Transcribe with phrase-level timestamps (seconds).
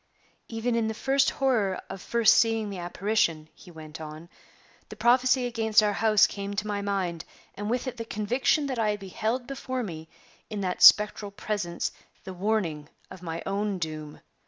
[0.47, 4.29] "Even in the first horror of first seeing the apparition," he went on,
[4.89, 8.79] "the prophecy against our house came to my mind, and with it the conviction that
[8.79, 10.09] I beheld before me,
[10.49, 11.91] in that spectral presence,
[12.23, 14.21] the warning of my own doom.